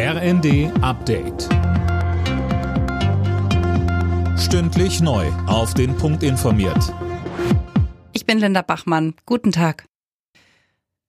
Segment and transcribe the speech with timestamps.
[0.00, 1.48] RND Update.
[4.38, 5.26] Stündlich neu.
[5.48, 6.94] Auf den Punkt informiert.
[8.12, 9.14] Ich bin Linda Bachmann.
[9.26, 9.86] Guten Tag.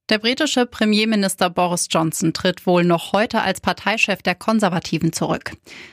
[0.10, 5.52] Der britische Premierminister Boris Johnson tritt wohl noch heute als Parteichef der Konservativen zurück.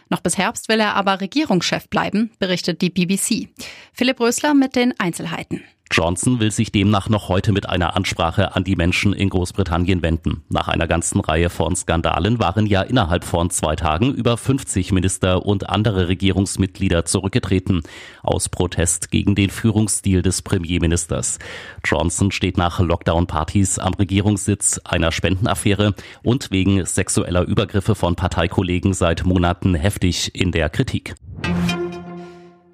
[0.08, 3.50] Noch bis Herbst will er aber Regierungschef bleiben, berichtet die BBC.
[3.92, 5.62] Philipp Rösler mit den Einzelheiten.
[5.90, 10.42] Johnson will sich demnach noch heute mit einer Ansprache an die Menschen in Großbritannien wenden.
[10.48, 15.46] Nach einer ganzen Reihe von Skandalen waren ja innerhalb von zwei Tagen über 50 Minister
[15.46, 17.82] und andere Regierungsmitglieder zurückgetreten,
[18.22, 21.38] aus Protest gegen den Führungsstil des Premierministers.
[21.84, 29.24] Johnson steht nach Lockdown-Partys am Regierungssitz, einer Spendenaffäre und wegen sexueller Übergriffe von Parteikollegen seit
[29.24, 31.14] Monaten heftig in der Kritik.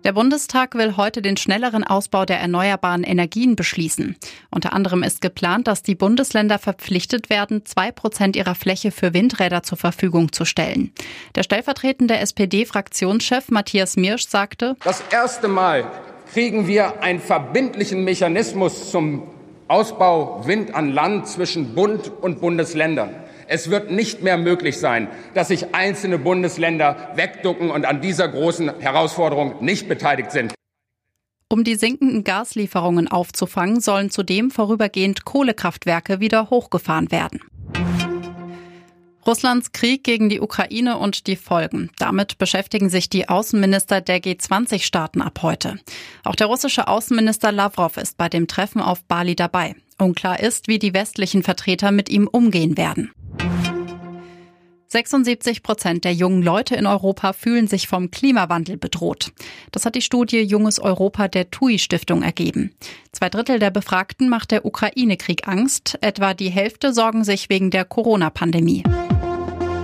[0.05, 4.16] Der Bundestag will heute den schnelleren Ausbau der erneuerbaren Energien beschließen.
[4.51, 9.62] Unter anderem ist geplant, dass die Bundesländer verpflichtet werden, zwei Prozent ihrer Fläche für Windräder
[9.62, 10.92] zur Verfügung zu stellen.
[11.37, 15.84] Der stellvertretende SPD-Fraktionschef Matthias Mirsch sagte, Das erste Mal
[16.33, 19.22] kriegen wir einen verbindlichen Mechanismus zum
[19.73, 23.15] Ausbau Wind an Land zwischen Bund und Bundesländern.
[23.48, 28.81] Es wird nicht mehr möglich sein, dass sich einzelne Bundesländer wegducken und an dieser großen
[28.81, 30.53] Herausforderung nicht beteiligt sind.
[31.48, 37.41] Um die sinkenden Gaslieferungen aufzufangen, sollen zudem vorübergehend Kohlekraftwerke wieder hochgefahren werden.
[39.27, 41.91] Russlands Krieg gegen die Ukraine und die Folgen.
[41.98, 45.78] Damit beschäftigen sich die Außenminister der G20-Staaten ab heute.
[46.25, 49.77] Auch der russische Außenminister Lavrov ist bei dem Treffen auf Bali dabei.
[49.98, 53.12] Unklar ist, wie die westlichen Vertreter mit ihm umgehen werden.
[54.89, 59.33] 76 Prozent der jungen Leute in Europa fühlen sich vom Klimawandel bedroht.
[59.70, 62.75] Das hat die Studie Junges Europa der TUI-Stiftung ergeben.
[63.11, 65.97] Zwei Drittel der Befragten macht der Ukraine-Krieg Angst.
[66.03, 68.83] Etwa die Hälfte sorgen sich wegen der Corona-Pandemie.